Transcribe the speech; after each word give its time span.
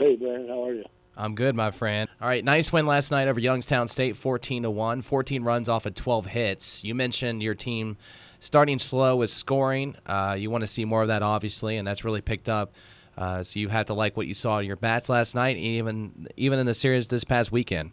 Hey, 0.00 0.16
Brandon, 0.16 0.48
how 0.48 0.64
are 0.64 0.72
you? 0.72 0.84
I'm 1.14 1.34
good, 1.34 1.54
my 1.54 1.70
friend. 1.70 2.08
All 2.22 2.26
right, 2.26 2.42
nice 2.42 2.72
win 2.72 2.86
last 2.86 3.10
night 3.10 3.28
over 3.28 3.38
Youngstown 3.38 3.86
State, 3.86 4.16
14 4.16 4.62
to 4.62 4.70
one. 4.70 5.02
14 5.02 5.42
runs 5.42 5.68
off 5.68 5.84
of 5.84 5.94
12 5.94 6.24
hits. 6.24 6.82
You 6.82 6.94
mentioned 6.94 7.42
your 7.42 7.54
team 7.54 7.98
starting 8.40 8.78
slow 8.78 9.16
with 9.16 9.28
scoring. 9.28 9.96
Uh, 10.06 10.36
you 10.38 10.48
want 10.48 10.62
to 10.62 10.68
see 10.68 10.86
more 10.86 11.02
of 11.02 11.08
that, 11.08 11.22
obviously, 11.22 11.76
and 11.76 11.86
that's 11.86 12.02
really 12.02 12.22
picked 12.22 12.48
up. 12.48 12.72
Uh, 13.18 13.42
so 13.42 13.58
you 13.58 13.68
have 13.68 13.84
to 13.86 13.92
like 13.92 14.16
what 14.16 14.26
you 14.26 14.32
saw 14.32 14.58
in 14.60 14.64
your 14.64 14.76
bats 14.76 15.10
last 15.10 15.34
night, 15.34 15.58
even 15.58 16.28
even 16.38 16.58
in 16.58 16.64
the 16.64 16.72
series 16.72 17.08
this 17.08 17.22
past 17.22 17.52
weekend. 17.52 17.90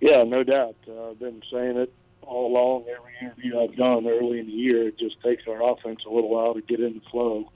Yeah, 0.00 0.22
no 0.22 0.42
doubt. 0.42 0.76
Uh, 0.88 1.10
I've 1.10 1.18
been 1.18 1.42
saying 1.52 1.76
it 1.76 1.92
all 2.22 2.46
along. 2.46 2.86
Every 2.88 3.12
interview 3.20 3.60
I've 3.60 3.76
done 3.76 4.06
early 4.08 4.38
in 4.38 4.46
the 4.46 4.52
year, 4.52 4.88
it 4.88 4.98
just 4.98 5.20
takes 5.22 5.42
our 5.46 5.70
offense 5.70 6.00
a 6.06 6.10
little 6.10 6.30
while 6.30 6.54
to 6.54 6.62
get 6.62 6.80
in 6.80 6.94
the 6.94 7.10
flow 7.10 7.52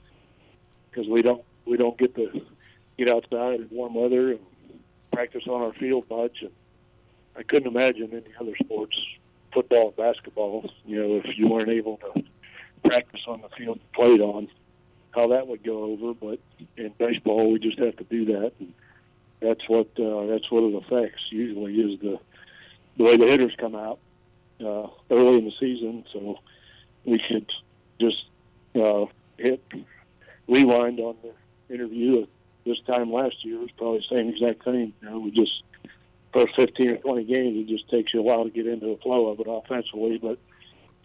because 0.91 1.09
we 1.09 1.23
don't 1.23 1.43
we 1.65 1.77
don't 1.77 1.97
get 1.97 2.13
to 2.13 2.45
get 2.97 3.09
outside 3.09 3.59
in 3.61 3.67
warm 3.71 3.93
weather 3.95 4.31
and 4.31 4.39
practice 5.11 5.43
on 5.47 5.61
our 5.61 5.73
field 5.73 6.05
much. 6.09 6.41
And 6.41 6.51
I 7.35 7.43
couldn't 7.43 7.67
imagine 7.67 8.11
any 8.11 8.33
other 8.39 8.55
sports, 8.63 8.97
football 9.53 9.91
basketball, 9.91 10.69
you 10.85 11.01
know, 11.01 11.21
if 11.23 11.37
you 11.37 11.47
weren't 11.47 11.69
able 11.69 11.97
to 11.97 12.23
practice 12.83 13.21
on 13.27 13.41
the 13.41 13.49
field 13.49 13.77
you 13.77 13.89
played 13.93 14.21
on, 14.21 14.47
how 15.11 15.27
that 15.27 15.47
would 15.47 15.63
go 15.63 15.83
over. 15.83 16.13
But 16.13 16.39
in 16.77 16.93
baseball, 16.97 17.51
we 17.51 17.59
just 17.59 17.79
have 17.79 17.95
to 17.97 18.03
do 18.03 18.25
that. 18.25 18.53
And 18.59 18.73
that's 19.39 19.67
what 19.67 19.87
uh, 19.99 20.27
that's 20.27 20.49
what 20.51 20.63
it 20.63 20.75
affects. 20.75 21.23
Usually, 21.29 21.75
is 21.75 21.99
the 21.99 22.19
the 22.97 23.03
way 23.03 23.17
the 23.17 23.27
hitters 23.27 23.53
come 23.57 23.75
out 23.75 23.99
uh, 24.61 24.87
early 25.11 25.39
in 25.39 25.45
the 25.45 25.53
season. 25.59 26.05
So 26.11 26.39
we 27.05 27.21
should 27.27 27.49
just 27.99 28.25
uh, 28.75 29.05
hit 29.37 29.63
rewind 30.47 30.99
on 30.99 31.15
the 31.23 31.73
interview 31.73 32.27
this 32.65 32.77
time 32.87 33.11
last 33.11 33.43
year. 33.43 33.59
Was 33.59 33.69
probably 33.77 34.05
the 34.09 34.15
same 34.15 34.29
exact 34.29 34.63
thing. 34.63 34.93
You 35.01 35.09
know, 35.09 35.19
we 35.19 35.31
just 35.31 35.63
first 36.35 36.55
15 36.55 36.89
or 36.89 36.97
20 36.97 37.23
games, 37.23 37.57
it 37.57 37.67
just 37.67 37.89
takes 37.89 38.13
you 38.13 38.19
a 38.19 38.23
while 38.23 38.43
to 38.43 38.49
get 38.49 38.67
into 38.67 38.87
the 38.87 38.97
flow 39.01 39.27
of 39.27 39.39
it 39.39 39.47
offensively. 39.49 40.17
But 40.17 40.37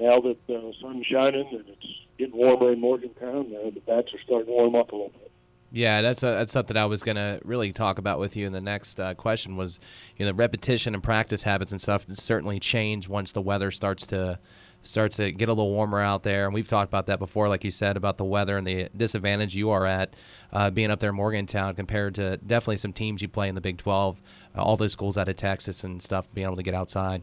now 0.00 0.20
that 0.20 0.38
uh, 0.48 0.60
the 0.60 0.74
sun's 0.80 1.06
shining 1.06 1.46
and 1.52 1.64
it's 1.68 1.86
getting 2.18 2.36
warmer 2.36 2.72
in 2.72 2.80
Morgantown, 2.80 3.54
uh, 3.54 3.70
the 3.70 3.80
bats 3.86 4.12
are 4.12 4.20
starting 4.24 4.46
to 4.46 4.52
warm 4.52 4.74
up 4.74 4.90
a 4.92 4.96
little 4.96 5.10
bit. 5.10 5.30
Yeah, 5.72 6.02
that's 6.02 6.24
a, 6.24 6.26
that's 6.26 6.52
something 6.52 6.76
I 6.76 6.86
was 6.86 7.04
gonna 7.04 7.38
really 7.44 7.72
talk 7.72 7.98
about 7.98 8.18
with 8.18 8.34
you 8.34 8.44
in 8.44 8.52
the 8.52 8.60
next 8.60 8.98
uh, 8.98 9.14
question 9.14 9.56
was, 9.56 9.78
you 10.16 10.26
know, 10.26 10.32
repetition 10.32 10.94
and 10.94 11.02
practice 11.02 11.44
habits 11.44 11.70
and 11.70 11.80
stuff 11.80 12.06
certainly 12.12 12.58
change 12.58 13.08
once 13.08 13.30
the 13.30 13.40
weather 13.40 13.70
starts 13.70 14.04
to 14.08 14.40
starts 14.82 15.16
to 15.16 15.32
get 15.32 15.48
a 15.48 15.52
little 15.52 15.70
warmer 15.70 16.00
out 16.00 16.22
there. 16.22 16.46
And 16.46 16.54
we've 16.54 16.68
talked 16.68 16.88
about 16.88 17.06
that 17.06 17.18
before, 17.18 17.48
like 17.48 17.64
you 17.64 17.70
said, 17.70 17.96
about 17.96 18.18
the 18.18 18.24
weather 18.24 18.56
and 18.56 18.66
the 18.66 18.88
disadvantage 18.96 19.54
you 19.54 19.70
are 19.70 19.86
at 19.86 20.14
uh, 20.52 20.70
being 20.70 20.90
up 20.90 21.00
there 21.00 21.10
in 21.10 21.16
Morgantown 21.16 21.74
compared 21.74 22.14
to 22.16 22.38
definitely 22.38 22.78
some 22.78 22.92
teams 22.92 23.22
you 23.22 23.28
play 23.28 23.48
in 23.48 23.54
the 23.54 23.60
Big 23.60 23.78
12, 23.78 24.20
uh, 24.56 24.62
all 24.62 24.76
those 24.76 24.92
schools 24.92 25.18
out 25.18 25.28
of 25.28 25.36
Texas 25.36 25.84
and 25.84 26.02
stuff, 26.02 26.26
being 26.32 26.46
able 26.46 26.56
to 26.56 26.62
get 26.62 26.74
outside. 26.74 27.22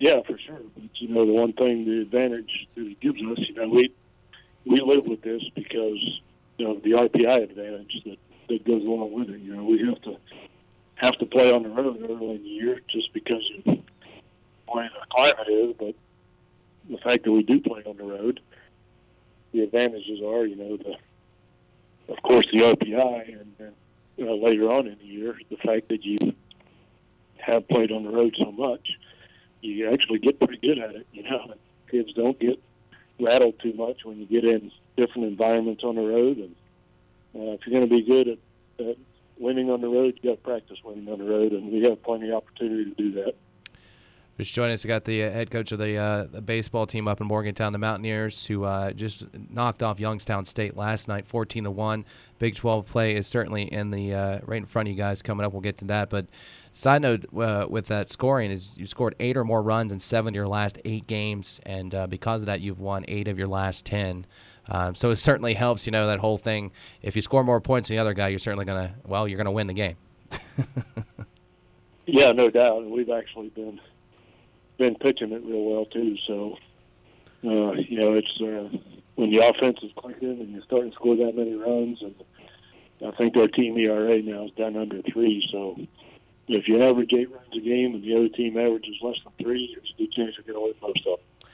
Yeah, 0.00 0.20
for 0.26 0.36
sure. 0.38 0.58
But, 0.74 0.90
you 0.94 1.08
know, 1.08 1.24
the 1.24 1.32
one 1.32 1.52
thing, 1.52 1.84
the 1.84 2.00
advantage 2.02 2.68
that 2.74 2.86
it 2.86 3.00
gives 3.00 3.20
us, 3.22 3.38
you 3.48 3.54
know, 3.54 3.68
we 3.68 3.94
we 4.64 4.80
live 4.80 5.04
with 5.06 5.22
this 5.22 5.42
because 5.54 6.20
you 6.58 6.66
know 6.66 6.80
the 6.82 6.90
RPI 6.90 7.42
advantage 7.42 8.02
that 8.04 8.18
that 8.48 8.64
goes 8.64 8.82
along 8.82 9.12
with 9.12 9.30
it. 9.30 9.40
You 9.40 9.56
know, 9.56 9.64
we 9.64 9.78
have 9.86 10.00
to 10.02 10.16
have 10.96 11.18
to 11.18 11.26
play 11.26 11.52
on 11.52 11.62
the 11.64 11.68
road 11.68 12.00
early 12.02 12.30
in 12.36 12.42
the 12.42 12.48
year 12.48 12.80
just 12.88 13.12
because 13.12 13.42
of 13.66 13.78
way 14.74 14.88
the 14.92 15.06
climate 15.10 15.48
is. 15.48 15.74
But 15.78 15.94
the 16.88 16.98
fact 16.98 17.24
that 17.24 17.32
we 17.32 17.42
do 17.42 17.60
play 17.60 17.82
on 17.84 17.96
the 17.96 18.04
road, 18.04 18.40
the 19.52 19.60
advantages 19.60 20.20
are, 20.20 20.44
you 20.46 20.56
know, 20.56 20.76
the 20.76 20.96
of 22.12 22.22
course 22.22 22.46
the 22.52 22.60
RPI, 22.60 23.40
and 23.40 23.54
then 23.58 23.72
you 24.16 24.26
know, 24.26 24.36
later 24.36 24.70
on 24.70 24.86
in 24.86 24.98
the 24.98 25.04
year, 25.04 25.36
the 25.50 25.56
fact 25.56 25.88
that 25.88 26.04
you 26.04 26.18
have 27.38 27.66
played 27.68 27.90
on 27.92 28.04
the 28.04 28.10
road 28.10 28.34
so 28.38 28.52
much, 28.52 28.98
you 29.60 29.90
actually 29.90 30.18
get 30.18 30.38
pretty 30.38 30.58
good 30.58 30.78
at 30.78 30.94
it. 30.94 31.06
You 31.12 31.24
know, 31.24 31.54
kids 31.90 32.12
don't 32.14 32.38
get 32.38 32.60
rattled 33.20 33.58
too 33.60 33.72
much 33.74 34.04
when 34.04 34.18
you 34.18 34.26
get 34.26 34.44
in 34.44 34.70
different 34.96 35.28
environments 35.28 35.84
on 35.84 35.94
the 35.94 36.02
road. 36.02 36.38
And 36.38 36.54
uh, 37.34 37.52
if 37.52 37.60
you're 37.66 37.78
going 37.78 37.88
to 37.88 37.94
be 37.94 38.02
good 38.02 38.28
at, 38.28 38.86
at 38.86 38.96
winning 39.38 39.70
on 39.70 39.80
the 39.80 39.88
road, 39.88 40.18
you 40.20 40.30
got 40.30 40.36
to 40.36 40.42
practice 40.42 40.78
winning 40.84 41.08
on 41.08 41.18
the 41.18 41.24
road, 41.24 41.52
and 41.52 41.72
we 41.72 41.82
have 41.82 42.02
plenty 42.02 42.28
of 42.28 42.36
opportunity 42.36 42.84
to 42.84 42.94
do 42.94 43.12
that. 43.22 43.34
Just 44.42 44.54
joining 44.54 44.72
us, 44.72 44.82
we 44.82 44.88
got 44.88 45.04
the 45.04 45.22
uh, 45.22 45.30
head 45.30 45.52
coach 45.52 45.70
of 45.70 45.78
the, 45.78 45.96
uh, 45.96 46.24
the, 46.24 46.40
baseball 46.40 46.84
team 46.84 47.06
up 47.06 47.20
in 47.20 47.28
Morgantown, 47.28 47.72
the 47.72 47.78
Mountaineers, 47.78 48.44
who 48.44 48.64
uh, 48.64 48.90
just 48.90 49.24
knocked 49.50 49.84
off 49.84 50.00
Youngstown 50.00 50.44
State 50.44 50.76
last 50.76 51.06
night, 51.06 51.28
14 51.28 51.62
to 51.62 51.70
one. 51.70 52.04
Big 52.40 52.56
12 52.56 52.84
play 52.84 53.14
is 53.14 53.28
certainly 53.28 53.72
in 53.72 53.92
the 53.92 54.12
uh, 54.12 54.40
right 54.44 54.56
in 54.56 54.66
front 54.66 54.88
of 54.88 54.90
you 54.90 54.98
guys 54.98 55.22
coming 55.22 55.46
up. 55.46 55.52
We'll 55.52 55.60
get 55.60 55.78
to 55.78 55.84
that, 55.84 56.10
but 56.10 56.26
side 56.72 57.02
note 57.02 57.24
uh, 57.38 57.66
with 57.70 57.86
that 57.86 58.10
scoring 58.10 58.50
is 58.50 58.76
you 58.76 58.88
scored 58.88 59.14
eight 59.20 59.36
or 59.36 59.44
more 59.44 59.62
runs 59.62 59.92
in 59.92 60.00
seven 60.00 60.32
of 60.32 60.34
your 60.34 60.48
last 60.48 60.76
eight 60.84 61.06
games, 61.06 61.60
and 61.64 61.94
uh, 61.94 62.08
because 62.08 62.42
of 62.42 62.46
that, 62.46 62.60
you've 62.60 62.80
won 62.80 63.04
eight 63.06 63.28
of 63.28 63.38
your 63.38 63.46
last 63.46 63.86
ten. 63.86 64.26
Um, 64.66 64.96
so 64.96 65.10
it 65.12 65.16
certainly 65.16 65.54
helps, 65.54 65.86
you 65.86 65.92
know, 65.92 66.08
that 66.08 66.18
whole 66.18 66.36
thing. 66.36 66.72
If 67.00 67.14
you 67.14 67.22
score 67.22 67.44
more 67.44 67.60
points 67.60 67.90
than 67.90 67.96
the 67.96 68.00
other 68.00 68.12
guy, 68.12 68.26
you're 68.26 68.40
certainly 68.40 68.64
gonna 68.64 68.92
well, 69.04 69.28
you're 69.28 69.38
gonna 69.38 69.52
win 69.52 69.68
the 69.68 69.72
game. 69.72 69.94
yeah, 72.06 72.32
no 72.32 72.50
doubt. 72.50 72.90
We've 72.90 73.10
actually 73.10 73.50
been 73.50 73.78
been 74.82 74.96
pitching 74.96 75.30
it 75.30 75.44
real 75.44 75.64
well 75.64 75.84
too. 75.86 76.16
So, 76.26 76.56
uh, 77.44 77.72
you 77.72 78.00
know, 78.00 78.14
it's 78.14 78.40
uh, 78.40 78.76
when 79.14 79.30
the 79.30 79.38
offense 79.38 79.78
is 79.82 79.92
clicking 79.96 80.40
and 80.40 80.50
you're 80.50 80.62
starting 80.62 80.90
to 80.90 80.94
score 80.96 81.16
that 81.16 81.36
many 81.36 81.54
runs, 81.54 82.02
and 82.02 82.14
I 83.06 83.16
think 83.16 83.36
our 83.36 83.46
team 83.46 83.78
ERA 83.78 84.20
now 84.22 84.46
is 84.46 84.50
down 84.52 84.76
under 84.76 85.00
three. 85.02 85.46
So, 85.52 85.76
if 86.48 86.66
you 86.66 86.82
average 86.82 87.12
eight 87.12 87.30
runs 87.30 87.56
a 87.56 87.60
game 87.60 87.94
and 87.94 88.02
the 88.02 88.16
other 88.16 88.28
team 88.28 88.58
averages 88.58 88.96
less 89.02 89.16
than 89.22 89.32
three, 89.40 89.72
there's 89.74 89.94
a 89.94 89.98
good 90.02 90.12
chance 90.12 90.34
you're 90.36 90.52
going 90.52 90.74
to 90.74 90.74
win 90.80 90.90
most 90.94 91.06
of 91.06 91.18
them. 91.18 91.50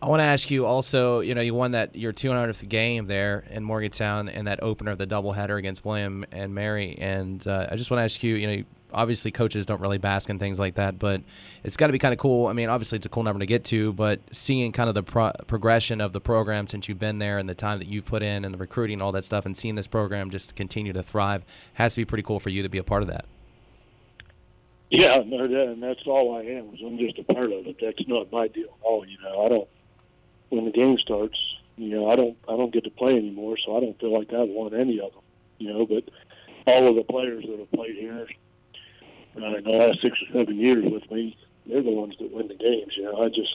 I 0.00 0.08
want 0.08 0.20
to 0.20 0.24
ask 0.24 0.50
you 0.50 0.66
also, 0.66 1.20
you 1.20 1.34
know, 1.34 1.40
you 1.40 1.54
won 1.54 1.72
that 1.72 1.96
your 1.96 2.12
200th 2.12 2.68
game 2.68 3.06
there 3.06 3.44
in 3.50 3.64
Morgantown 3.64 4.28
in 4.28 4.44
that 4.44 4.62
opener 4.62 4.92
of 4.92 4.98
the 4.98 5.06
doubleheader 5.06 5.58
against 5.58 5.84
William 5.84 6.24
and 6.30 6.54
Mary. 6.54 6.96
And 6.98 7.44
uh, 7.46 7.68
I 7.72 7.76
just 7.76 7.90
want 7.90 8.00
to 8.00 8.04
ask 8.04 8.22
you, 8.22 8.34
you 8.34 8.46
know, 8.46 8.64
obviously 8.96 9.30
coaches 9.30 9.66
don't 9.66 9.80
really 9.80 9.98
bask 9.98 10.30
in 10.30 10.38
things 10.38 10.58
like 10.58 10.74
that, 10.74 10.98
but 10.98 11.20
it's 11.62 11.76
got 11.76 11.86
to 11.86 11.92
be 11.92 11.98
kind 11.98 12.12
of 12.12 12.18
cool. 12.18 12.46
I 12.46 12.54
mean, 12.54 12.68
obviously 12.68 12.96
it's 12.96 13.06
a 13.06 13.10
cool 13.10 13.22
number 13.22 13.38
to 13.40 13.46
get 13.46 13.64
to, 13.66 13.92
but 13.92 14.20
seeing 14.32 14.72
kind 14.72 14.88
of 14.88 14.94
the 14.94 15.02
pro- 15.02 15.32
progression 15.46 16.00
of 16.00 16.12
the 16.12 16.20
program 16.20 16.66
since 16.66 16.88
you've 16.88 16.98
been 16.98 17.18
there 17.18 17.38
and 17.38 17.48
the 17.48 17.54
time 17.54 17.78
that 17.78 17.86
you've 17.86 18.06
put 18.06 18.22
in 18.22 18.44
and 18.44 18.52
the 18.52 18.58
recruiting 18.58 18.94
and 18.94 19.02
all 19.02 19.12
that 19.12 19.24
stuff, 19.24 19.46
and 19.46 19.56
seeing 19.56 19.74
this 19.74 19.86
program 19.86 20.30
just 20.30 20.56
continue 20.56 20.92
to 20.92 21.02
thrive 21.02 21.44
has 21.74 21.92
to 21.92 22.00
be 22.00 22.04
pretty 22.04 22.22
cool 22.22 22.40
for 22.40 22.48
you 22.48 22.62
to 22.62 22.68
be 22.68 22.78
a 22.78 22.84
part 22.84 23.02
of 23.02 23.08
that. 23.08 23.26
Yeah, 24.90 25.22
no, 25.26 25.42
and 25.42 25.82
that's 25.82 26.06
all 26.06 26.36
I 26.36 26.42
am. 26.42 26.72
Is 26.72 26.80
I'm 26.84 26.96
just 26.96 27.18
a 27.18 27.24
part 27.24 27.46
of 27.46 27.66
it. 27.66 27.76
That's 27.80 28.08
not 28.08 28.30
my 28.32 28.48
deal 28.48 28.66
at 28.66 28.84
all. 28.84 29.04
You 29.06 29.18
know, 29.22 29.44
I 29.44 29.48
don't. 29.48 29.68
When 30.48 30.64
the 30.64 30.70
game 30.70 30.96
starts, 30.98 31.36
you 31.76 31.90
know, 31.90 32.08
I 32.08 32.14
don't. 32.14 32.36
I 32.48 32.56
don't 32.56 32.72
get 32.72 32.84
to 32.84 32.90
play 32.90 33.16
anymore, 33.16 33.56
so 33.64 33.76
I 33.76 33.80
don't 33.80 33.98
feel 33.98 34.16
like 34.16 34.32
I've 34.32 34.48
won 34.48 34.74
any 34.74 35.00
of 35.00 35.12
them. 35.12 35.22
You 35.58 35.72
know, 35.72 35.86
but 35.86 36.04
all 36.66 36.86
of 36.86 36.96
the 36.96 37.02
players 37.02 37.44
that 37.48 37.58
have 37.58 37.72
played 37.72 37.96
here 37.96 38.28
uh, 39.36 39.56
in 39.56 39.64
the 39.64 39.70
last 39.70 40.00
six 40.02 40.18
or 40.22 40.40
seven 40.40 40.56
years 40.56 40.84
with 40.84 41.10
me, 41.10 41.36
they're 41.66 41.82
the 41.82 41.90
ones 41.90 42.14
that 42.20 42.32
win 42.32 42.48
the 42.48 42.54
games. 42.54 42.92
You 42.96 43.04
know, 43.04 43.22
I 43.22 43.28
just 43.28 43.54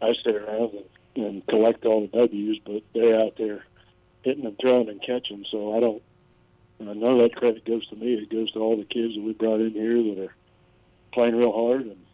I 0.00 0.12
sit 0.24 0.34
around 0.34 0.72
and, 1.16 1.24
and 1.24 1.46
collect 1.46 1.84
all 1.84 2.02
the 2.02 2.18
W's, 2.18 2.58
but 2.64 2.82
they're 2.94 3.20
out 3.20 3.36
there 3.36 3.64
hitting 4.22 4.46
and 4.46 4.56
throwing 4.60 4.88
and 4.88 5.00
catching. 5.02 5.44
So 5.50 5.76
I 5.76 5.80
don't. 5.80 6.02
Uh, 6.80 6.94
none 6.94 7.12
of 7.12 7.18
that 7.18 7.36
credit 7.36 7.64
goes 7.64 7.86
to 7.88 7.96
me. 7.96 8.14
It 8.14 8.30
goes 8.30 8.50
to 8.52 8.58
all 8.58 8.76
the 8.76 8.84
kids 8.84 9.14
that 9.14 9.22
we 9.22 9.32
brought 9.32 9.60
in 9.60 9.70
here 9.70 10.02
that 10.02 10.24
are 10.24 10.34
playing 11.12 11.36
real 11.36 11.52
hard, 11.52 11.82
and 11.82 12.04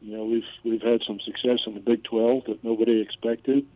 you 0.00 0.16
know 0.16 0.24
we've 0.24 0.44
we've 0.64 0.82
had 0.82 1.02
some 1.06 1.18
success 1.20 1.60
in 1.66 1.74
the 1.74 1.80
Big 1.80 2.04
12 2.04 2.44
that 2.44 2.64
nobody 2.64 3.00
expected. 3.00 3.66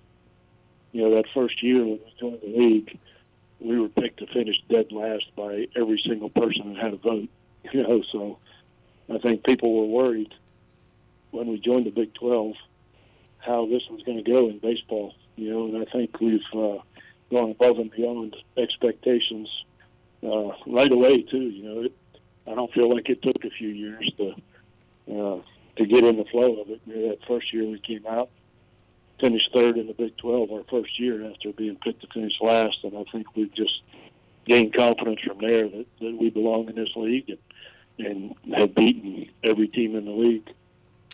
You 0.93 1.03
know 1.03 1.17
that 1.17 1.27
first 1.34 1.62
year 1.62 1.78
when 1.78 1.99
we 1.99 2.15
joined 2.19 2.41
the 2.43 2.59
league, 2.59 2.99
we 3.61 3.78
were 3.78 3.88
picked 3.88 4.19
to 4.21 4.27
finish 4.27 4.56
dead 4.69 4.93
last 4.93 5.25
by 5.37 5.67
every 5.77 6.00
single 6.06 6.31
person 6.31 6.75
that 6.75 6.82
had 6.82 6.94
a 6.94 6.97
vote. 6.97 7.29
You 7.73 7.83
know, 7.83 8.03
so 8.11 8.39
I 9.12 9.19
think 9.19 9.45
people 9.45 9.81
were 9.81 10.03
worried 10.03 10.35
when 11.31 11.47
we 11.49 11.61
joined 11.61 11.87
the 11.87 11.91
Big 11.91 12.15
12 12.15 12.55
how 13.39 13.67
this 13.67 13.83
was 13.91 14.03
going 14.03 14.23
to 14.23 14.31
go 14.31 14.49
in 14.49 14.59
baseball. 14.59 15.15
You 15.37 15.51
know, 15.51 15.65
and 15.67 15.87
I 15.87 15.91
think 15.91 16.21
we've 16.21 16.41
uh, 16.53 16.79
gone 17.31 17.51
above 17.51 17.79
and 17.79 17.91
beyond 17.91 18.37
expectations 18.57 19.49
uh, 20.23 20.51
right 20.67 20.93
away 20.93 21.23
too. 21.23 21.41
You 21.41 21.62
know, 21.62 21.83
it, 21.83 21.97
I 22.47 22.55
don't 22.55 22.73
feel 22.73 22.91
like 22.93 23.09
it 23.09 23.23
took 23.23 23.45
a 23.45 23.51
few 23.51 23.69
years 23.69 24.12
to 24.19 24.35
uh, 25.11 25.43
to 25.77 25.87
get 25.87 26.05
in 26.05 26.17
the 26.17 26.25
flow 26.25 26.61
of 26.61 26.71
it. 26.71 26.81
You 26.87 26.97
know, 26.97 27.09
that 27.09 27.25
first 27.27 27.53
year 27.53 27.65
we 27.65 27.79
came 27.81 28.07
out, 28.07 28.29
finished 29.19 29.51
third 29.55 29.79
in 29.79 29.87
the 29.87 29.95
Big 29.95 30.17
12 30.19 30.51
our 30.53 30.65
first 30.71 30.99
year 31.01 31.31
after 31.31 31.53
being 31.53 31.77
picked 31.77 32.03
to 32.03 32.09
finish 32.09 32.35
last, 32.41 32.79
and 32.83 32.97
I 32.97 33.05
think 33.11 33.35
we've 33.35 33.55
just 33.55 33.81
gained 34.46 34.75
confidence 34.75 35.20
from 35.20 35.38
there 35.38 35.69
that, 35.69 35.87
that 36.00 36.16
we 36.19 36.31
belong 36.31 36.69
in 36.69 36.76
this 36.76 36.94
league 36.96 37.28
and 37.28 37.38
and 37.98 38.34
have 38.54 38.75
beaten 38.75 39.28
every 39.44 39.69
team 39.69 39.94
in 39.94 40.06
the 40.06 40.10
league 40.10 40.48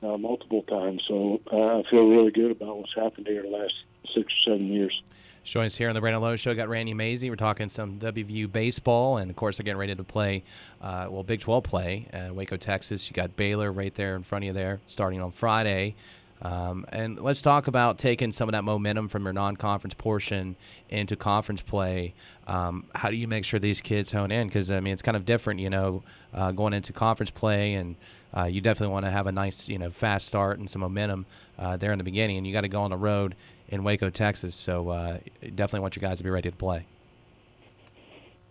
uh, 0.02 0.16
multiple 0.16 0.62
times. 0.62 1.02
So 1.08 1.40
uh, 1.52 1.80
I 1.80 1.82
feel 1.90 2.08
really 2.08 2.30
good 2.30 2.52
about 2.52 2.78
what's 2.78 2.94
happened 2.94 3.26
here 3.26 3.42
the 3.42 3.48
last 3.48 3.74
six 4.14 4.32
or 4.32 4.52
seven 4.52 4.68
years. 4.68 5.02
Join 5.44 5.66
us 5.66 5.76
here 5.76 5.88
on 5.88 5.94
the 5.94 6.00
Brandon 6.00 6.20
Lowe 6.20 6.34
Show. 6.34 6.54
Got 6.54 6.68
Randy 6.68 6.92
Mazey. 6.92 7.30
We're 7.30 7.36
talking 7.36 7.68
some 7.68 8.00
WVU 8.00 8.50
baseball, 8.50 9.18
and 9.18 9.30
of 9.30 9.36
course, 9.36 9.56
they're 9.56 9.64
getting 9.64 9.78
ready 9.78 9.94
to 9.94 10.02
play, 10.02 10.42
uh, 10.82 11.06
well, 11.08 11.22
Big 11.22 11.40
12 11.40 11.62
play 11.62 12.08
at 12.12 12.34
Waco, 12.34 12.56
Texas. 12.56 13.08
You 13.08 13.14
got 13.14 13.36
Baylor 13.36 13.70
right 13.70 13.94
there 13.94 14.16
in 14.16 14.24
front 14.24 14.42
of 14.42 14.46
you 14.46 14.52
there, 14.52 14.80
starting 14.86 15.20
on 15.20 15.30
Friday. 15.30 15.94
Um, 16.42 16.84
and 16.90 17.18
let's 17.18 17.40
talk 17.40 17.66
about 17.66 17.98
taking 17.98 18.30
some 18.30 18.48
of 18.48 18.52
that 18.52 18.62
momentum 18.62 19.08
from 19.08 19.24
your 19.24 19.32
non-conference 19.32 19.94
portion 19.94 20.56
into 20.90 21.16
conference 21.16 21.62
play. 21.62 22.14
Um, 22.46 22.84
how 22.94 23.10
do 23.10 23.16
you 23.16 23.26
make 23.26 23.44
sure 23.44 23.58
these 23.58 23.80
kids 23.80 24.12
hone 24.12 24.30
in? 24.30 24.46
Because 24.46 24.70
I 24.70 24.80
mean, 24.80 24.92
it's 24.92 25.02
kind 25.02 25.16
of 25.16 25.24
different, 25.24 25.60
you 25.60 25.70
know, 25.70 26.02
uh, 26.34 26.52
going 26.52 26.74
into 26.74 26.92
conference 26.92 27.30
play, 27.30 27.74
and 27.74 27.96
uh, 28.36 28.44
you 28.44 28.60
definitely 28.60 28.92
want 28.92 29.06
to 29.06 29.10
have 29.10 29.26
a 29.26 29.32
nice, 29.32 29.68
you 29.68 29.78
know, 29.78 29.90
fast 29.90 30.26
start 30.26 30.58
and 30.58 30.68
some 30.68 30.80
momentum 30.80 31.26
uh, 31.58 31.76
there 31.76 31.92
in 31.92 31.98
the 31.98 32.04
beginning. 32.04 32.36
And 32.36 32.46
you 32.46 32.52
got 32.52 32.60
to 32.62 32.68
go 32.68 32.82
on 32.82 32.90
the 32.90 32.96
road 32.96 33.34
in 33.68 33.82
Waco, 33.82 34.10
Texas. 34.10 34.54
So 34.54 34.90
uh, 34.90 35.18
definitely 35.42 35.80
want 35.80 35.96
you 35.96 36.02
guys 36.02 36.18
to 36.18 36.24
be 36.24 36.30
ready 36.30 36.50
to 36.50 36.56
play. 36.56 36.86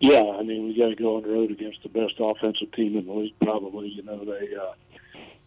Yeah, 0.00 0.24
I 0.38 0.42
mean 0.42 0.66
we 0.66 0.76
got 0.76 0.88
to 0.88 0.94
go 0.94 1.16
on 1.16 1.22
the 1.22 1.30
road 1.30 1.50
against 1.50 1.82
the 1.82 1.88
best 1.88 2.14
offensive 2.18 2.70
team 2.72 2.98
in 2.98 3.06
the 3.06 3.12
league. 3.12 3.34
Probably, 3.40 3.88
you 3.88 4.02
know, 4.02 4.24
they 4.24 4.54
uh, 4.54 4.72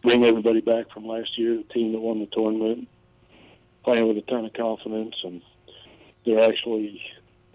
bring 0.02 0.24
everybody 0.24 0.60
back 0.60 0.90
from 0.92 1.06
last 1.06 1.38
year, 1.38 1.56
the 1.56 1.74
team 1.74 1.92
that 1.92 2.00
won 2.00 2.20
the 2.20 2.26
tournament, 2.26 2.88
playing 3.84 4.08
with 4.08 4.16
a 4.16 4.22
ton 4.22 4.44
of 4.44 4.52
confidence, 4.52 5.16
and 5.24 5.42
they're 6.24 6.48
actually, 6.48 7.02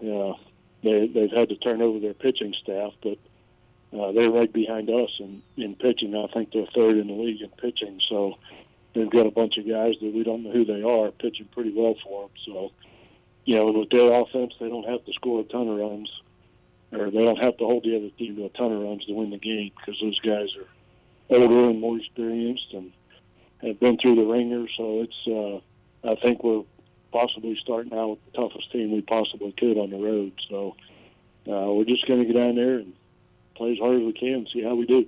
you 0.00 0.10
know, 0.12 0.38
they 0.82 1.06
they've 1.08 1.30
had 1.30 1.48
to 1.48 1.56
turn 1.56 1.82
over 1.82 1.98
their 1.98 2.14
pitching 2.14 2.54
staff, 2.62 2.92
but 3.02 3.18
uh, 3.98 4.12
they're 4.12 4.30
right 4.30 4.52
behind 4.52 4.90
us 4.90 5.10
in 5.18 5.42
in 5.56 5.74
pitching. 5.74 6.14
I 6.14 6.32
think 6.32 6.52
they're 6.52 6.66
third 6.74 6.96
in 6.96 7.08
the 7.08 7.14
league 7.14 7.42
in 7.42 7.50
pitching, 7.50 8.00
so 8.08 8.38
they've 8.94 9.10
got 9.10 9.26
a 9.26 9.30
bunch 9.30 9.58
of 9.58 9.68
guys 9.68 9.94
that 10.00 10.12
we 10.12 10.22
don't 10.22 10.42
know 10.42 10.52
who 10.52 10.64
they 10.64 10.82
are 10.82 11.10
pitching 11.10 11.48
pretty 11.52 11.72
well 11.74 11.94
for 12.04 12.22
them. 12.22 12.30
So, 12.46 12.72
you 13.44 13.56
know, 13.56 13.66
with 13.72 13.90
their 13.90 14.12
offense, 14.12 14.54
they 14.60 14.68
don't 14.68 14.88
have 14.88 15.04
to 15.04 15.12
score 15.12 15.40
a 15.40 15.44
ton 15.44 15.68
of 15.68 15.78
runs, 15.78 16.10
or 16.92 17.10
they 17.10 17.24
don't 17.24 17.42
have 17.42 17.56
to 17.58 17.64
hold 17.64 17.84
the 17.84 17.96
other 17.96 18.10
team 18.10 18.36
to 18.36 18.46
a 18.46 18.48
ton 18.50 18.72
of 18.72 18.82
runs 18.82 19.04
to 19.06 19.12
win 19.12 19.30
the 19.30 19.38
game 19.38 19.72
because 19.76 20.00
those 20.00 20.18
guys 20.20 20.48
are 20.56 20.68
older 21.30 21.70
and 21.70 21.80
more 21.80 21.98
experienced 21.98 22.72
and 22.72 22.92
have 23.62 23.80
been 23.80 23.98
through 23.98 24.16
the 24.16 24.24
ringer. 24.24 24.66
So 24.76 25.02
it's, 25.02 25.62
uh, 26.04 26.10
I 26.10 26.14
think 26.16 26.44
we're 26.44 26.64
possibly 27.12 27.58
starting 27.62 27.92
out 27.94 28.10
with 28.10 28.18
the 28.26 28.40
toughest 28.40 28.70
team 28.72 28.92
we 28.92 29.00
possibly 29.00 29.52
could 29.52 29.78
on 29.78 29.90
the 29.90 29.98
road. 29.98 30.32
So 30.48 30.76
uh, 31.48 31.72
we're 31.72 31.84
just 31.84 32.06
going 32.06 32.20
to 32.20 32.26
get 32.26 32.36
down 32.36 32.56
there 32.56 32.78
and 32.78 32.92
play 33.54 33.72
as 33.72 33.78
hard 33.78 33.96
as 33.96 34.02
we 34.02 34.12
can 34.12 34.34
and 34.34 34.48
see 34.52 34.62
how 34.62 34.74
we 34.74 34.86
do. 34.86 35.06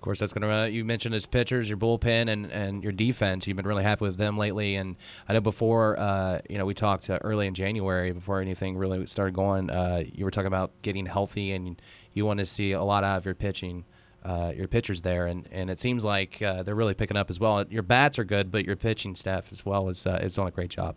Of 0.00 0.04
course, 0.04 0.20
that's 0.20 0.32
going 0.32 0.48
to. 0.48 0.54
Uh, 0.54 0.64
you 0.64 0.82
mentioned 0.82 1.14
as 1.14 1.26
pitchers, 1.26 1.68
your 1.68 1.76
bullpen, 1.76 2.30
and, 2.30 2.50
and 2.50 2.82
your 2.82 2.92
defense. 2.92 3.46
You've 3.46 3.58
been 3.58 3.66
really 3.66 3.82
happy 3.82 4.06
with 4.06 4.16
them 4.16 4.38
lately. 4.38 4.76
And 4.76 4.96
I 5.28 5.34
know 5.34 5.42
before, 5.42 6.00
uh, 6.00 6.40
you 6.48 6.56
know, 6.56 6.64
we 6.64 6.72
talked 6.72 7.10
uh, 7.10 7.18
early 7.20 7.46
in 7.46 7.52
January 7.52 8.10
before 8.12 8.40
anything 8.40 8.78
really 8.78 9.04
started 9.06 9.34
going. 9.34 9.68
Uh, 9.68 10.04
you 10.10 10.24
were 10.24 10.30
talking 10.30 10.46
about 10.46 10.72
getting 10.80 11.04
healthy, 11.04 11.52
and 11.52 11.82
you 12.14 12.24
want 12.24 12.40
to 12.40 12.46
see 12.46 12.72
a 12.72 12.82
lot 12.82 13.04
out 13.04 13.18
of 13.18 13.26
your 13.26 13.34
pitching, 13.34 13.84
uh, 14.24 14.52
your 14.54 14.68
pitchers 14.68 15.02
there. 15.02 15.26
And, 15.26 15.48
and 15.50 15.70
it 15.70 15.80
seems 15.80 16.04
like 16.04 16.40
uh, 16.42 16.62
they're 16.62 16.74
really 16.74 16.94
picking 16.94 17.16
up 17.16 17.30
as 17.30 17.40
well. 17.40 17.64
Your 17.68 17.82
bats 17.82 18.18
are 18.18 18.24
good, 18.24 18.50
but 18.50 18.64
your 18.64 18.76
pitching 18.76 19.14
staff 19.14 19.52
as 19.52 19.64
well 19.64 19.88
is 19.88 20.06
is 20.06 20.34
doing 20.34 20.48
a 20.48 20.52
great 20.52 20.70
job. 20.70 20.96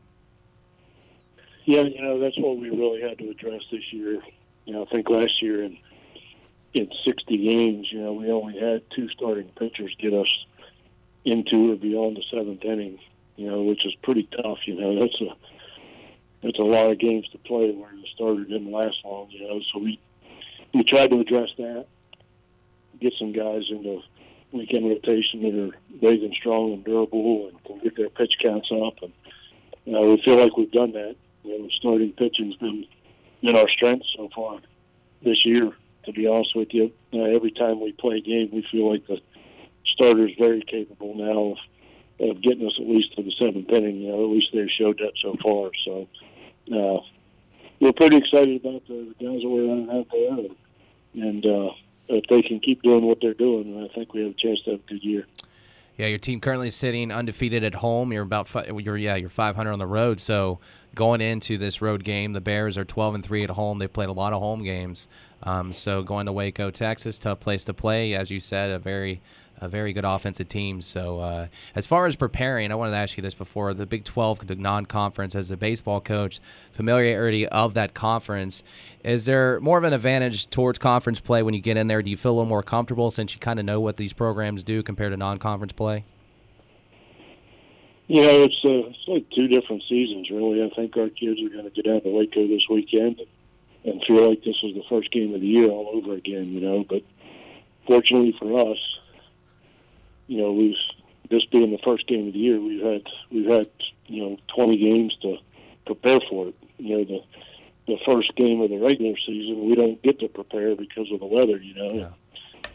Yeah, 1.66 1.82
you 1.82 2.02
know 2.02 2.20
that's 2.20 2.38
what 2.38 2.58
we 2.58 2.70
really 2.70 3.02
had 3.02 3.18
to 3.20 3.30
address 3.30 3.62
this 3.72 3.94
year. 3.94 4.22
You 4.66 4.74
know, 4.74 4.86
I 4.86 4.94
think 4.94 5.10
last 5.10 5.42
year 5.42 5.64
and 5.64 5.78
in 6.74 6.90
60 7.06 7.38
games, 7.38 7.88
you 7.92 8.02
know, 8.02 8.14
we 8.14 8.32
only 8.32 8.60
had 8.60 8.82
two 8.96 9.08
starting 9.10 9.50
pitchers 9.58 9.96
get 10.00 10.14
us 10.14 10.28
into 11.24 11.72
or 11.72 11.76
beyond 11.76 12.18
the 12.18 12.24
seventh 12.32 12.66
inning, 12.66 13.00
you 13.36 13.50
know, 13.50 13.62
which 13.64 13.86
is 13.86 13.94
pretty 14.02 14.28
tough. 14.36 14.60
You 14.66 14.80
know, 14.80 15.00
that's 15.00 15.22
a 15.22 15.36
that's 16.42 16.60
a 16.60 16.64
lot 16.64 16.92
of 16.92 17.00
games 17.00 17.28
to 17.30 17.38
play 17.38 17.72
where 17.72 17.92
the 17.92 18.08
starter 18.14 18.44
didn't 18.44 18.72
last 18.72 18.98
long. 19.06 19.30
You 19.30 19.48
know, 19.48 19.62
so 19.72 19.80
we 19.80 20.00
we 20.74 20.84
tried 20.84 21.12
to 21.12 21.20
address 21.20 21.50
that, 21.58 21.86
get 23.04 23.14
some 23.20 23.32
guys 23.32 23.64
into 23.70 24.02
weekend 24.52 24.90
rotation 24.90 25.42
that 25.44 25.60
are 25.60 25.78
big 26.00 26.24
and 26.24 26.34
strong 26.34 26.74
and 26.74 26.84
durable 26.84 27.50
and 27.50 27.64
can 27.64 27.80
get 27.80 27.96
their 27.98 28.10
pitch 28.10 28.34
counts 28.44 28.70
up. 28.72 28.96
And 29.02 29.14
you 29.86 29.94
know, 29.94 30.10
we 30.10 30.22
feel 30.24 30.38
like 30.38 30.56
we've 30.58 30.72
done 30.72 30.94
that. 30.94 31.16
You 31.44 31.60
know, 31.60 31.70
starting 31.80 32.14
pitching's 32.14 32.56
been 32.56 32.86
been 33.42 33.58
our 33.58 33.70
strength 33.70 34.06
so 34.16 34.30
far 34.34 34.60
this 35.22 35.46
year 35.46 35.74
to 36.06 36.12
be 36.12 36.28
honest 36.28 36.56
with 36.56 36.74
you. 36.74 36.92
Uh, 37.14 37.24
every 37.24 37.52
time 37.52 37.80
we 37.80 37.92
play 37.94 38.18
a 38.18 38.22
game, 38.22 38.50
we 38.52 38.66
feel 38.72 38.92
like 38.92 39.06
the 39.08 39.20
starter 39.96 40.28
is 40.28 40.36
very 40.38 40.62
capable 40.62 41.16
now 41.16 41.56
of, 42.20 42.30
of 42.30 42.42
getting 42.42 42.66
us 42.66 42.74
at 42.80 42.88
least 42.88 43.16
to 43.16 43.24
the 43.24 43.32
seventh 43.40 43.70
inning. 43.70 44.02
You 44.02 44.10
know, 44.10 44.24
at 44.24 44.30
least 44.30 44.48
they've 44.54 44.70
showed 44.78 45.00
that 45.00 45.14
so 45.22 45.36
far. 45.42 45.72
So 45.86 46.08
uh, 46.72 47.02
we're 47.80 47.94
pretty 47.94 48.18
excited 48.18 48.66
about 48.66 48.86
the, 48.88 49.14
the 49.18 49.26
guys 49.26 49.42
that 49.42 49.50
we're 49.50 49.68
running 49.68 49.90
out 49.90 50.08
there, 50.12 51.26
and 51.28 51.46
uh, 51.46 51.70
if 52.08 52.26
they 52.30 52.42
can 52.42 52.60
keep 52.60 52.82
doing 52.82 53.06
what 53.06 53.20
they're 53.22 53.34
doing, 53.34 53.84
I 53.84 53.94
think 53.94 54.14
we 54.14 54.22
have 54.24 54.32
a 54.32 54.36
chance 54.36 54.62
to 54.66 54.72
have 54.72 54.80
a 54.80 54.90
good 54.90 55.04
year. 55.04 55.26
Yeah, 55.98 56.08
your 56.08 56.18
team 56.18 56.42
currently 56.42 56.72
sitting 56.72 57.12
undefeated 57.12 57.64
at 57.64 57.76
home. 57.76 58.12
You're 58.12 58.24
about 58.24 58.50
you're 58.68 58.98
yeah 58.98 59.16
you're 59.16 59.30
500 59.30 59.72
on 59.72 59.80
the 59.80 59.86
road. 59.86 60.20
So 60.20 60.60
going 60.96 61.22
into 61.22 61.58
this 61.58 61.82
road 61.82 62.04
game, 62.04 62.34
the 62.34 62.42
Bears 62.42 62.78
are 62.78 62.86
12 62.86 63.16
and 63.16 63.24
three 63.24 63.44
at 63.44 63.52
home. 63.52 63.78
They've 63.78 63.92
played 63.92 64.10
a 64.10 64.14
lot 64.14 64.34
of 64.34 64.42
home 64.42 64.64
games. 64.64 65.08
Um, 65.44 65.72
so 65.72 66.02
going 66.02 66.26
to 66.26 66.32
Waco, 66.32 66.72
Texas, 66.72 67.20
tough 67.20 67.40
place 67.40 67.64
to 67.66 67.74
play, 67.74 68.16
as 68.16 68.32
you 68.32 68.40
said, 68.40 68.72
a 68.72 68.80
very 68.80 69.22
a 69.64 69.70
very 69.70 69.94
good 69.94 70.06
offensive 70.06 70.48
team. 70.48 70.82
So 70.82 71.20
uh, 71.20 71.48
as 71.74 71.86
far 71.86 72.06
as 72.06 72.16
preparing, 72.16 72.72
I 72.72 72.76
wanted 72.76 72.92
to 72.92 72.98
ask 72.98 73.18
you 73.18 73.22
this 73.22 73.34
before 73.34 73.74
the 73.74 73.86
Big 73.86 74.04
12, 74.04 74.48
the 74.48 74.56
non-conference, 74.56 75.36
as 75.36 75.50
a 75.52 75.58
baseball 75.58 76.02
coach, 76.02 76.40
familiarity 76.74 77.48
of 77.48 77.74
that 77.76 77.94
conference, 77.94 78.62
is 79.04 79.26
there 79.26 79.60
more 79.62 79.78
of 79.78 79.84
an 79.84 79.94
advantage 79.94 80.50
towards 80.50 80.78
conference 80.80 81.20
play 81.20 81.42
when 81.44 81.54
you 81.54 81.62
get 81.62 81.78
in 81.78 81.88
there? 81.88 82.02
Do 82.02 82.12
you 82.12 82.18
feel 82.18 82.32
a 82.32 82.36
little 82.36 82.50
more 82.50 82.64
comfortable 82.64 83.10
since 83.10 83.34
you 83.34 83.40
kind 83.40 83.60
of 83.60 83.66
know 83.66 83.80
what 83.80 83.98
these 83.98 84.14
programs 84.14 84.64
do 84.64 84.84
compared 84.84 85.14
to 85.14 85.18
non-conference 85.18 85.74
play? 85.74 86.04
You 88.08 88.22
know, 88.22 88.44
it's, 88.44 88.60
uh, 88.66 88.90
it's 88.90 89.08
like 89.08 89.30
two 89.30 89.48
different 89.48 89.84
seasons, 89.88 90.30
really. 90.30 90.62
I 90.62 90.70
think 90.76 90.98
our 90.98 91.08
kids 91.08 91.42
are 91.42 91.50
going 91.50 91.64
to 91.64 91.82
get 91.82 91.92
out 91.92 92.04
to 92.04 92.10
Waco 92.10 92.48
this 92.48 92.68
weekend 92.70 93.22
and 93.86 94.04
feel 94.06 94.30
like 94.30 94.44
this 94.44 94.62
was 94.62 94.74
the 94.76 94.84
first 94.90 95.12
game 95.12 95.34
of 95.34 95.42
the 95.42 95.48
year 95.48 95.70
all 95.70 95.90
over 95.94 96.14
again, 96.14 96.52
you 96.52 96.60
know. 96.60 96.86
But 96.88 97.04
fortunately 97.88 98.36
for 98.38 98.72
us, 98.72 98.78
you 100.28 100.38
know, 100.42 100.52
we've 100.52 100.76
this 101.30 101.46
being 101.46 101.72
the 101.72 101.80
first 101.84 102.08
game 102.08 102.28
of 102.28 102.34
the 102.34 102.40
year, 102.40 102.60
we've 102.60 102.84
had 102.84 103.04
we've 103.32 103.50
had 103.50 103.70
you 104.08 104.24
know 104.24 104.38
20 104.56 104.78
games 104.78 105.18
to 105.22 105.38
prepare 105.86 106.20
for 106.30 106.48
it. 106.48 106.56
You 106.78 106.98
know, 106.98 107.04
the 107.06 107.24
the 107.88 107.98
first 108.06 108.34
game 108.36 108.62
of 108.62 108.70
the 108.70 108.78
regular 108.78 109.16
season, 109.26 109.68
we 109.68 109.76
don't 109.76 110.02
get 110.02 110.20
to 110.20 110.28
prepare 110.28 110.76
because 110.76 111.12
of 111.12 111.20
the 111.20 111.26
weather. 111.26 111.58
You 111.58 111.76
know, 111.76 111.94
yeah. 111.94 112.70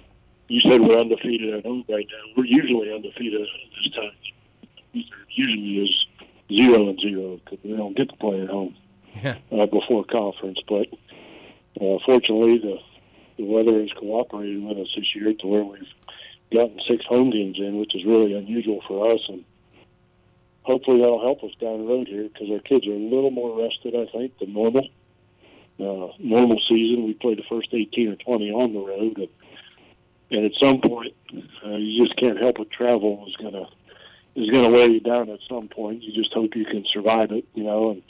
you 0.48 0.60
said 0.60 0.80
we're 0.80 0.98
undefeated 0.98 1.54
at 1.54 1.64
home 1.64 1.84
right 1.88 2.06
now. 2.10 2.32
We're 2.36 2.46
usually 2.46 2.92
undefeated 2.92 3.40
at 3.40 3.48
this 3.84 3.94
time. 3.94 5.04
Usually 5.30 5.84
is 5.84 6.06
zero 6.54 6.88
and 6.88 7.00
zero 7.00 7.40
because 7.44 7.58
we 7.62 7.76
don't 7.76 7.96
get 7.96 8.08
to 8.08 8.16
play 8.16 8.40
at 8.40 8.48
home 8.48 8.74
yeah. 9.22 9.36
uh, 9.52 9.66
before 9.66 10.04
conference. 10.04 10.58
But 10.66 10.88
uh, 11.80 11.98
fortunately, 12.04 12.58
the 12.58 12.78
the 13.36 13.44
weather 13.44 13.80
has 13.80 13.90
cooperated 13.92 14.62
with 14.64 14.78
us 14.78 14.88
this 14.96 15.14
year 15.14 15.32
to 15.32 15.46
where 15.46 15.62
we've 15.62 15.86
gotten 16.52 16.80
six 16.88 17.04
home 17.06 17.30
games 17.30 17.58
in, 17.58 17.78
which 17.78 17.94
is 17.94 18.04
really 18.04 18.34
unusual 18.34 18.80
for 18.86 19.12
us, 19.12 19.20
and 19.28 19.44
hopefully 20.62 21.00
that'll 21.00 21.20
help 21.20 21.42
us 21.44 21.52
down 21.60 21.78
the 21.78 21.92
road 21.92 22.08
here 22.08 22.24
because 22.24 22.50
our 22.50 22.60
kids 22.60 22.86
are 22.86 22.92
a 22.92 22.98
little 22.98 23.30
more 23.30 23.62
rested, 23.62 23.94
I 23.94 24.06
think, 24.12 24.38
than 24.38 24.52
normal. 24.52 24.88
Uh, 25.80 26.12
normal 26.18 26.60
season, 26.68 27.04
we 27.04 27.14
play 27.14 27.34
the 27.34 27.44
first 27.48 27.68
18 27.72 28.08
or 28.08 28.16
20 28.16 28.50
on 28.50 28.72
the 28.72 28.80
road, 28.80 29.18
and, 29.18 29.28
and 30.30 30.44
at 30.44 30.52
some 30.60 30.80
point, 30.80 31.14
uh, 31.64 31.76
you 31.76 32.04
just 32.04 32.18
can't 32.18 32.38
help 32.38 32.58
it. 32.58 32.70
Travel 32.70 33.24
is 33.28 33.36
gonna 33.36 33.68
is 34.34 34.50
gonna 34.50 34.70
weigh 34.70 34.88
you 34.88 35.00
down 35.00 35.30
at 35.30 35.38
some 35.48 35.68
point. 35.68 36.02
You 36.02 36.12
just 36.12 36.32
hope 36.32 36.56
you 36.56 36.64
can 36.64 36.84
survive 36.92 37.30
it, 37.30 37.44
you 37.54 37.62
know, 37.62 37.90
and 37.90 38.02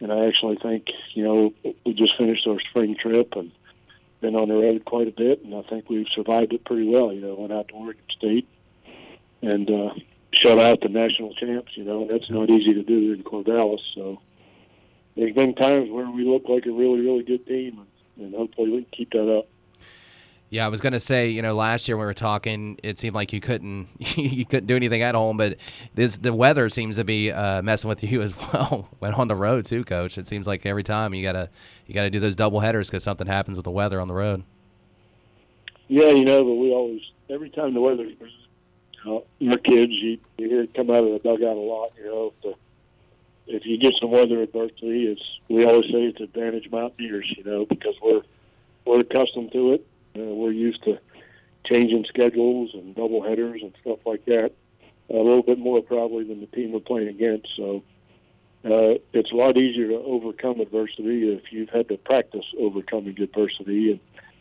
and 0.00 0.12
I 0.12 0.26
actually 0.26 0.56
think 0.56 0.86
you 1.14 1.22
know 1.22 1.54
we 1.84 1.92
just 1.92 2.16
finished 2.16 2.46
our 2.46 2.58
spring 2.70 2.96
trip 3.00 3.34
and 3.36 3.52
been 4.22 4.36
on 4.36 4.48
the 4.48 4.54
road 4.54 4.84
quite 4.86 5.08
a 5.08 5.12
bit, 5.12 5.44
and 5.44 5.54
I 5.54 5.62
think 5.62 5.90
we've 5.90 6.06
survived 6.14 6.54
it 6.54 6.64
pretty 6.64 6.88
well. 6.88 7.12
You 7.12 7.20
know, 7.20 7.34
went 7.34 7.52
out 7.52 7.68
to 7.68 7.74
Oregon 7.74 8.04
State 8.16 8.48
and 9.42 9.68
uh, 9.68 9.94
shut 10.32 10.58
out 10.58 10.80
the 10.80 10.88
national 10.88 11.34
champs. 11.34 11.76
You 11.76 11.84
know, 11.84 12.02
and 12.02 12.10
that's 12.10 12.30
not 12.30 12.48
easy 12.48 12.72
to 12.72 12.82
do 12.82 13.12
in 13.12 13.22
Corvallis. 13.24 13.80
So 13.94 14.20
there's 15.16 15.34
been 15.34 15.54
times 15.54 15.90
where 15.90 16.08
we 16.08 16.24
look 16.24 16.48
like 16.48 16.64
a 16.64 16.72
really, 16.72 17.00
really 17.00 17.24
good 17.24 17.46
team, 17.46 17.80
and, 18.16 18.24
and 18.24 18.34
hopefully 18.34 18.70
we 18.70 18.82
can 18.84 18.90
keep 18.96 19.10
that 19.10 19.38
up. 19.38 19.48
Yeah, 20.52 20.66
I 20.66 20.68
was 20.68 20.82
gonna 20.82 21.00
say, 21.00 21.30
you 21.30 21.40
know, 21.40 21.54
last 21.54 21.88
year 21.88 21.96
we 21.96 22.04
were 22.04 22.12
talking, 22.12 22.78
it 22.82 22.98
seemed 22.98 23.14
like 23.14 23.32
you 23.32 23.40
couldn't 23.40 23.88
you 24.18 24.44
couldn't 24.44 24.66
do 24.66 24.76
anything 24.76 25.00
at 25.00 25.14
home, 25.14 25.38
but 25.38 25.56
this 25.94 26.18
the 26.18 26.30
weather 26.30 26.68
seems 26.68 26.96
to 26.96 27.04
be 27.04 27.32
uh, 27.32 27.62
messing 27.62 27.88
with 27.88 28.02
you 28.02 28.20
as 28.22 28.34
well. 28.36 28.86
Went 29.00 29.18
on 29.18 29.28
the 29.28 29.34
road 29.34 29.64
too, 29.64 29.82
coach. 29.82 30.18
It 30.18 30.26
seems 30.26 30.46
like 30.46 30.66
every 30.66 30.82
time 30.82 31.14
you 31.14 31.22
gotta 31.22 31.48
you 31.86 31.94
gotta 31.94 32.10
do 32.10 32.20
those 32.20 32.36
double 32.36 32.60
headers 32.60 32.90
because 32.90 33.02
something 33.02 33.26
happens 33.26 33.56
with 33.56 33.64
the 33.64 33.70
weather 33.70 33.98
on 33.98 34.08
the 34.08 34.14
road. 34.14 34.42
Yeah, 35.88 36.10
you 36.10 36.26
know, 36.26 36.44
but 36.44 36.54
we 36.56 36.70
always 36.70 37.00
every 37.30 37.48
time 37.48 37.72
the 37.72 37.80
weather, 37.80 38.04
you 38.04 38.16
know, 39.06 39.24
our 39.50 39.56
kids, 39.56 39.92
you, 39.92 40.18
you 40.36 40.50
hear 40.50 40.62
it 40.64 40.74
come 40.74 40.90
out 40.90 41.02
of 41.02 41.12
the 41.12 41.18
dugout 41.20 41.56
a 41.56 41.60
lot. 41.60 41.92
You 41.96 42.04
know, 42.04 42.32
if 42.42 42.56
if 43.46 43.64
you 43.64 43.78
get 43.78 43.94
some 43.98 44.10
weather 44.10 44.42
adversity, 44.42 45.06
it's 45.06 45.22
we 45.48 45.64
always 45.64 45.86
say 45.86 46.02
it's 46.02 46.20
advantage 46.20 46.70
Mountaineers, 46.70 47.32
you 47.38 47.42
know, 47.42 47.64
because 47.64 47.94
we're 48.02 48.20
we're 48.84 49.00
accustomed 49.00 49.50
to 49.52 49.72
it. 49.72 49.86
Uh, 50.16 50.22
we're 50.22 50.52
used 50.52 50.82
to 50.84 50.98
changing 51.64 52.04
schedules 52.08 52.70
and 52.74 52.94
double 52.94 53.22
headers 53.22 53.62
and 53.62 53.72
stuff 53.80 53.98
like 54.04 54.24
that. 54.26 54.52
A 55.10 55.16
little 55.16 55.42
bit 55.42 55.58
more 55.58 55.82
probably 55.82 56.24
than 56.24 56.40
the 56.40 56.46
team 56.46 56.72
we're 56.72 56.80
playing 56.80 57.08
against. 57.08 57.48
So 57.56 57.82
uh, 58.64 58.94
it's 59.12 59.32
a 59.32 59.34
lot 59.34 59.56
easier 59.56 59.88
to 59.88 59.98
overcome 59.98 60.60
adversity 60.60 61.32
if 61.32 61.52
you've 61.52 61.70
had 61.70 61.88
to 61.88 61.96
practice 61.96 62.44
overcoming 62.58 63.20
adversity, 63.20 63.92
and, 63.92 64.00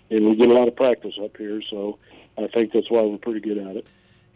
and 0.09 0.29
we 0.29 0.35
get 0.35 0.49
a 0.49 0.53
lot 0.53 0.67
of 0.67 0.75
practice 0.75 1.15
up 1.21 1.35
here. 1.37 1.61
So 1.69 1.97
I 2.37 2.47
think 2.47 2.73
that's 2.73 2.89
why 2.89 3.01
we're 3.01 3.17
pretty 3.17 3.39
good 3.39 3.57
at 3.57 3.77
it. 3.77 3.87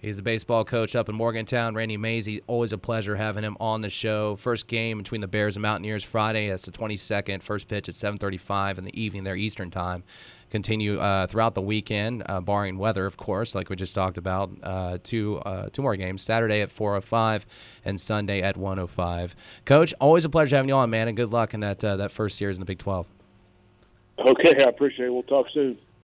He's 0.06 0.18
the 0.18 0.22
baseball 0.22 0.64
coach 0.64 0.96
up 0.96 1.10
in 1.10 1.16
Morgantown. 1.16 1.74
Randy 1.74 1.98
Mazey, 1.98 2.44
always 2.46 2.72
a 2.72 2.78
pleasure 2.78 3.16
having 3.16 3.44
him 3.44 3.58
on 3.60 3.82
the 3.82 3.90
show. 3.90 4.36
First 4.36 4.68
game 4.68 5.00
between 5.00 5.20
the 5.20 5.28
Bears 5.28 5.56
and 5.56 5.64
Mountaineers 5.64 6.04
Friday. 6.04 6.48
That's 6.48 6.66
the 6.66 6.72
22nd. 6.72 7.42
First 7.42 7.68
pitch 7.68 7.90
at 7.90 7.96
7:35 7.96 8.78
in 8.78 8.84
the 8.84 9.02
evening, 9.02 9.24
there 9.24 9.36
Eastern 9.36 9.72
time. 9.72 10.04
Continue 10.52 11.00
uh, 11.00 11.26
throughout 11.26 11.56
the 11.56 11.62
weekend, 11.64 12.22
uh, 12.28 12.40
barring 12.40 12.78
weather, 12.78 13.08
of 13.08 13.18
course, 13.18 13.56
like 13.56 13.72
we 13.72 13.76
just 13.76 13.96
talked 13.96 14.20
about. 14.20 14.52
Uh, 14.62 15.00
two 15.04 15.38
uh, 15.38 15.70
two 15.74 15.82
more 15.82 15.96
games: 15.96 16.22
Saturday 16.22 16.62
at 16.62 16.70
4:05 16.70 17.42
and 17.84 18.00
Sunday 18.00 18.44
at 18.44 18.58
1:05. 18.58 19.34
Coach, 19.66 19.92
always 20.00 20.24
a 20.24 20.30
pleasure 20.30 20.56
having 20.56 20.70
you 20.70 20.76
on, 20.76 20.92
man, 20.92 21.08
and 21.08 21.18
good 21.18 21.32
luck 21.32 21.56
in 21.56 21.62
that 21.62 21.84
uh, 21.84 21.98
that 21.98 22.12
first 22.12 22.38
series 22.38 22.58
in 22.58 22.60
the 22.60 22.68
Big 22.68 22.78
12. 22.78 23.08
Okay, 24.20 24.64
I 24.64 24.68
appreciate 24.70 25.08
it. 25.08 25.12
We'll 25.12 25.24
talk 25.24 25.48
soon. 25.52 25.80